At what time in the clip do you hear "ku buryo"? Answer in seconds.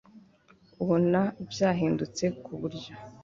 2.43-2.93